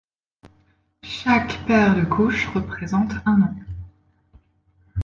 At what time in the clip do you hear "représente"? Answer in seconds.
2.47-3.11